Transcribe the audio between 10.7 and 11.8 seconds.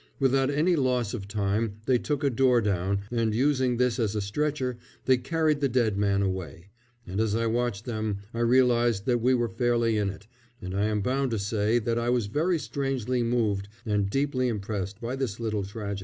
I am bound to say